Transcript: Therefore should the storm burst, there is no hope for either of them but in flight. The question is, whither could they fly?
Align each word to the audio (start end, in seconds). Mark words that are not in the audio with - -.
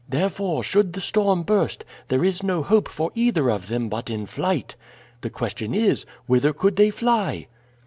Therefore 0.09 0.63
should 0.63 0.93
the 0.93 0.99
storm 0.99 1.43
burst, 1.43 1.85
there 2.07 2.25
is 2.25 2.41
no 2.41 2.63
hope 2.63 2.87
for 2.87 3.11
either 3.13 3.51
of 3.51 3.67
them 3.67 3.87
but 3.87 4.09
in 4.09 4.25
flight. 4.25 4.75
The 5.21 5.29
question 5.29 5.75
is, 5.75 6.07
whither 6.25 6.53
could 6.53 6.75
they 6.75 6.89
fly? 6.89 7.45